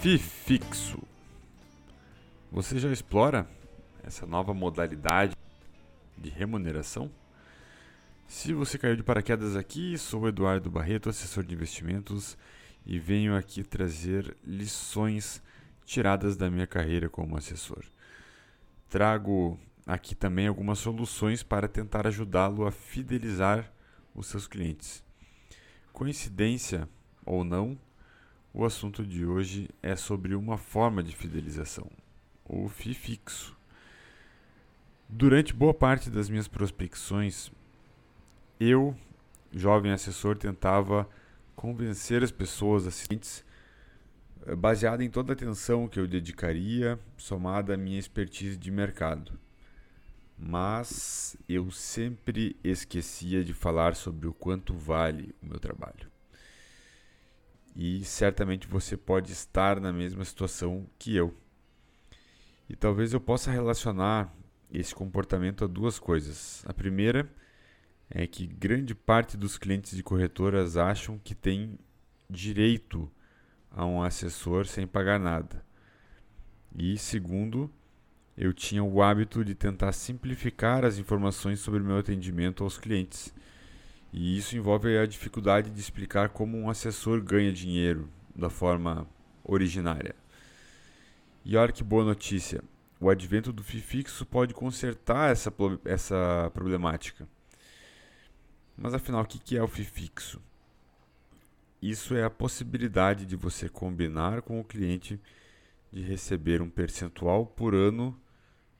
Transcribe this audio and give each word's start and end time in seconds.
FIFIXO. 0.00 1.02
Você 2.50 2.78
já 2.78 2.90
explora 2.90 3.46
essa 4.02 4.24
nova 4.24 4.54
modalidade 4.54 5.36
de 6.16 6.30
remuneração? 6.30 7.10
Se 8.26 8.54
você 8.54 8.78
caiu 8.78 8.96
de 8.96 9.02
paraquedas 9.02 9.56
aqui, 9.56 9.98
sou 9.98 10.26
Eduardo 10.26 10.70
Barreto, 10.70 11.10
assessor 11.10 11.44
de 11.44 11.54
investimentos, 11.54 12.38
e 12.86 12.98
venho 12.98 13.36
aqui 13.36 13.62
trazer 13.62 14.34
lições 14.42 15.42
tiradas 15.84 16.34
da 16.34 16.50
minha 16.50 16.66
carreira 16.66 17.10
como 17.10 17.36
assessor. 17.36 17.84
Trago 18.88 19.60
aqui 19.86 20.14
também 20.14 20.46
algumas 20.46 20.78
soluções 20.78 21.42
para 21.42 21.68
tentar 21.68 22.06
ajudá-lo 22.06 22.66
a 22.66 22.72
fidelizar 22.72 23.70
os 24.14 24.28
seus 24.28 24.48
clientes. 24.48 25.04
Coincidência 25.92 26.88
ou 27.26 27.44
não, 27.44 27.78
o 28.52 28.64
assunto 28.64 29.06
de 29.06 29.24
hoje 29.24 29.68
é 29.82 29.94
sobre 29.94 30.34
uma 30.34 30.58
forma 30.58 31.02
de 31.02 31.14
fidelização, 31.14 31.88
o 32.44 32.68
FII 32.68 32.94
fixo. 32.94 33.56
Durante 35.08 35.54
boa 35.54 35.72
parte 35.72 36.10
das 36.10 36.28
minhas 36.28 36.48
prospecções, 36.48 37.50
eu, 38.58 38.96
jovem 39.52 39.92
assessor, 39.92 40.36
tentava 40.36 41.08
convencer 41.54 42.24
as 42.24 42.30
pessoas 42.30 42.86
assistentes 42.86 43.44
eh, 44.46 44.54
baseado 44.56 45.02
em 45.02 45.10
toda 45.10 45.32
a 45.32 45.34
atenção 45.34 45.88
que 45.88 46.00
eu 46.00 46.06
dedicaria, 46.06 46.98
somada 47.16 47.74
à 47.74 47.76
minha 47.76 47.98
expertise 47.98 48.56
de 48.56 48.70
mercado. 48.70 49.38
Mas 50.36 51.36
eu 51.48 51.70
sempre 51.70 52.56
esquecia 52.64 53.44
de 53.44 53.52
falar 53.52 53.94
sobre 53.94 54.26
o 54.26 54.32
quanto 54.32 54.74
vale 54.74 55.34
o 55.42 55.46
meu 55.46 55.60
trabalho 55.60 56.09
e 57.74 58.04
certamente 58.04 58.66
você 58.66 58.96
pode 58.96 59.32
estar 59.32 59.80
na 59.80 59.92
mesma 59.92 60.24
situação 60.24 60.86
que 60.98 61.14
eu. 61.14 61.34
E 62.68 62.76
talvez 62.76 63.12
eu 63.12 63.20
possa 63.20 63.50
relacionar 63.50 64.32
esse 64.72 64.94
comportamento 64.94 65.64
a 65.64 65.68
duas 65.68 65.98
coisas. 65.98 66.62
A 66.66 66.72
primeira 66.72 67.28
é 68.08 68.26
que 68.26 68.46
grande 68.46 68.94
parte 68.94 69.36
dos 69.36 69.58
clientes 69.58 69.96
de 69.96 70.02
corretoras 70.02 70.76
acham 70.76 71.18
que 71.18 71.34
tem 71.34 71.78
direito 72.28 73.10
a 73.70 73.84
um 73.84 74.02
assessor 74.02 74.66
sem 74.66 74.86
pagar 74.86 75.18
nada. 75.18 75.64
E 76.76 76.96
segundo, 76.96 77.72
eu 78.36 78.52
tinha 78.52 78.82
o 78.82 79.02
hábito 79.02 79.44
de 79.44 79.54
tentar 79.54 79.92
simplificar 79.92 80.84
as 80.84 80.98
informações 80.98 81.60
sobre 81.60 81.80
meu 81.80 81.98
atendimento 81.98 82.64
aos 82.64 82.78
clientes 82.78 83.34
e 84.12 84.36
isso 84.36 84.56
envolve 84.56 84.96
a 84.98 85.06
dificuldade 85.06 85.70
de 85.70 85.80
explicar 85.80 86.30
como 86.30 86.58
um 86.58 86.68
assessor 86.68 87.20
ganha 87.22 87.52
dinheiro 87.52 88.08
da 88.34 88.50
forma 88.50 89.06
originária. 89.44 90.14
E 91.44 91.56
olha 91.56 91.72
que 91.72 91.84
boa 91.84 92.04
notícia: 92.04 92.62
o 93.00 93.08
advento 93.08 93.52
do 93.52 93.62
FII 93.62 93.80
fixo 93.80 94.26
pode 94.26 94.52
consertar 94.52 95.30
essa, 95.30 95.52
essa 95.84 96.50
problemática. 96.52 97.28
Mas 98.76 98.94
afinal, 98.94 99.22
o 99.22 99.26
que 99.26 99.56
é 99.56 99.62
o 99.62 99.68
FII 99.68 99.84
fixo? 99.84 100.40
Isso 101.80 102.14
é 102.14 102.22
a 102.22 102.30
possibilidade 102.30 103.24
de 103.24 103.36
você 103.36 103.68
combinar 103.68 104.42
com 104.42 104.60
o 104.60 104.64
cliente 104.64 105.18
de 105.90 106.02
receber 106.02 106.60
um 106.60 106.68
percentual 106.68 107.46
por 107.46 107.74
ano 107.74 108.18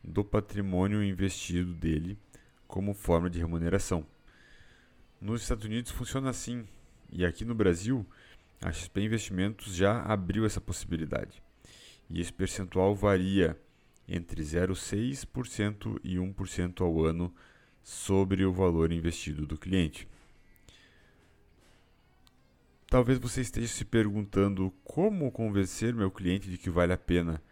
do 0.02 0.24
patrimônio 0.24 1.02
investido 1.02 1.72
dele 1.74 2.18
como 2.66 2.94
forma 2.94 3.30
de 3.30 3.38
remuneração. 3.38 4.06
Nos 5.20 5.42
Estados 5.42 5.66
Unidos 5.66 5.90
funciona 5.90 6.30
assim, 6.30 6.66
e 7.12 7.26
aqui 7.26 7.44
no 7.44 7.54
Brasil, 7.54 8.06
a 8.58 8.72
XP 8.72 9.02
Investimentos 9.02 9.74
já 9.74 10.02
abriu 10.02 10.46
essa 10.46 10.62
possibilidade. 10.62 11.42
E 12.08 12.22
esse 12.22 12.32
percentual 12.32 12.94
varia 12.94 13.54
entre 14.08 14.42
0,6% 14.42 16.00
e 16.02 16.16
1% 16.16 16.80
ao 16.80 17.04
ano 17.04 17.30
sobre 17.82 18.46
o 18.46 18.52
valor 18.52 18.92
investido 18.92 19.46
do 19.46 19.58
cliente. 19.58 20.08
Talvez 22.88 23.18
você 23.18 23.42
esteja 23.42 23.68
se 23.68 23.84
perguntando 23.84 24.72
como 24.82 25.30
convencer 25.30 25.94
meu 25.94 26.10
cliente 26.10 26.48
de 26.48 26.56
que 26.56 26.70
vale 26.70 26.94
a 26.94 26.98
pena 26.98 27.42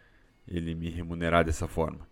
ele 0.49 0.75
me 0.75 0.89
remunerar 0.89 1.45
dessa 1.45 1.69
forma. 1.69 2.09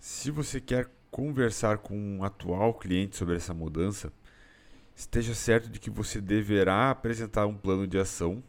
Se 0.00 0.30
você 0.30 0.58
quer 0.58 0.90
conversar 1.10 1.78
com 1.78 1.96
um 1.96 2.24
atual 2.24 2.72
cliente 2.74 3.16
sobre 3.16 3.36
essa 3.36 3.52
mudança, 3.52 4.10
esteja 4.94 5.34
certo 5.34 5.68
de 5.68 5.80
que 5.80 5.90
você 5.90 6.20
deverá 6.20 6.90
apresentar 6.90 7.46
um 7.46 7.56
plano 7.56 7.86
de 7.86 7.98
ação 7.98 8.42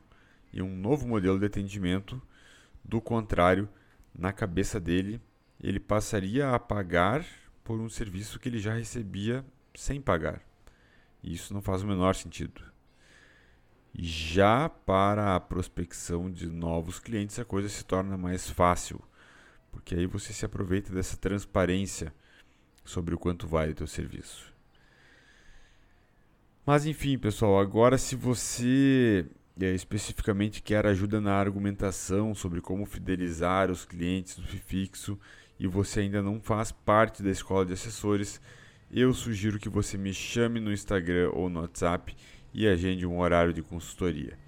e 0.52 0.62
um 0.62 0.76
novo 0.76 1.08
modelo 1.08 1.40
de 1.40 1.46
atendimento. 1.46 2.22
Do 2.84 3.02
contrário, 3.02 3.68
na 4.14 4.32
cabeça 4.32 4.80
dele, 4.80 5.22
ele 5.60 5.80
passaria 5.80 6.54
a 6.54 6.60
pagar 6.60 7.26
por 7.64 7.80
um 7.80 7.90
serviço 7.90 8.40
que 8.40 8.50
ele 8.50 8.60
já 8.60 8.74
recebia 8.74 9.46
sem 9.74 10.02
pagar. 10.02 10.42
E 11.24 11.34
isso 11.34 11.54
não 11.54 11.62
faz 11.62 11.82
o 11.82 11.88
menor 11.88 12.14
sentido. 12.14 12.62
Já 13.98 14.68
para 14.68 15.36
a 15.36 15.40
prospecção 15.40 16.30
de 16.30 16.48
novos 16.48 17.00
clientes, 17.00 17.40
a 17.40 17.46
coisa 17.46 17.70
se 17.70 17.86
torna 17.86 18.18
mais 18.18 18.50
fácil, 18.50 19.00
porque 19.72 19.96
aí 19.96 20.06
você 20.06 20.34
se 20.34 20.46
aproveita 20.46 20.94
dessa 20.94 21.16
transparência 21.16 22.14
sobre 22.84 23.16
o 23.16 23.20
quanto 23.20 23.48
vale 23.48 23.72
o 23.72 23.76
teu 23.76 23.88
serviço. 23.88 24.53
Mas 26.66 26.86
enfim, 26.86 27.18
pessoal, 27.18 27.60
agora 27.60 27.98
se 27.98 28.16
você 28.16 29.26
é, 29.60 29.76
especificamente 29.76 30.62
quer 30.62 30.86
ajuda 30.86 31.20
na 31.20 31.34
argumentação 31.34 32.34
sobre 32.34 32.62
como 32.62 32.86
fidelizar 32.86 33.70
os 33.70 33.84
clientes 33.84 34.38
do 34.38 34.44
fixo 34.44 35.20
e 35.60 35.68
você 35.68 36.00
ainda 36.00 36.22
não 36.22 36.40
faz 36.40 36.72
parte 36.72 37.22
da 37.22 37.30
escola 37.30 37.66
de 37.66 37.74
assessores, 37.74 38.40
eu 38.90 39.14
sugiro 39.14 39.60
que 39.60 39.68
você 39.68 39.98
me 39.98 40.14
chame 40.14 40.62
no 40.62 40.72
Instagram 40.72 41.32
ou 41.34 41.50
no 41.50 41.60
WhatsApp 41.60 42.16
e 42.54 42.66
agende 42.66 43.06
um 43.06 43.20
horário 43.20 43.52
de 43.52 43.62
consultoria. 43.62 44.40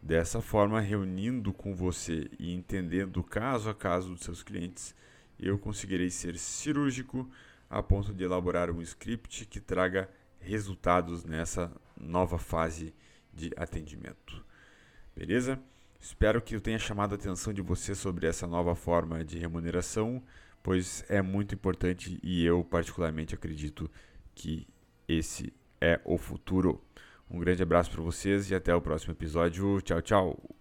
Dessa 0.00 0.40
forma, 0.40 0.78
reunindo 0.78 1.52
com 1.52 1.74
você 1.74 2.30
e 2.38 2.54
entendendo 2.54 3.20
caso 3.24 3.68
a 3.68 3.74
caso 3.74 4.10
dos 4.10 4.20
seus 4.20 4.44
clientes, 4.44 4.94
eu 5.40 5.58
conseguirei 5.58 6.08
ser 6.08 6.38
cirúrgico 6.38 7.28
a 7.68 7.82
ponto 7.82 8.14
de 8.14 8.22
elaborar 8.22 8.70
um 8.70 8.80
script 8.80 9.44
que 9.46 9.58
traga 9.58 10.08
resultados 10.40 11.24
nessa 11.24 11.70
nova 11.96 12.38
fase 12.38 12.94
de 13.32 13.50
atendimento. 13.56 14.44
Beleza? 15.14 15.60
Espero 16.00 16.40
que 16.40 16.54
eu 16.54 16.60
tenha 16.60 16.78
chamado 16.78 17.12
a 17.12 17.16
atenção 17.16 17.52
de 17.52 17.60
você 17.60 17.94
sobre 17.94 18.26
essa 18.26 18.46
nova 18.46 18.74
forma 18.74 19.24
de 19.24 19.38
remuneração, 19.38 20.22
pois 20.62 21.04
é 21.08 21.20
muito 21.20 21.54
importante 21.54 22.20
e 22.22 22.44
eu 22.44 22.62
particularmente 22.64 23.34
acredito 23.34 23.90
que 24.34 24.66
esse 25.08 25.52
é 25.80 26.00
o 26.04 26.16
futuro. 26.16 26.82
Um 27.30 27.38
grande 27.38 27.62
abraço 27.62 27.90
para 27.90 28.02
vocês 28.02 28.50
e 28.50 28.54
até 28.54 28.74
o 28.74 28.80
próximo 28.80 29.12
episódio. 29.12 29.80
Tchau, 29.82 30.00
tchau. 30.00 30.57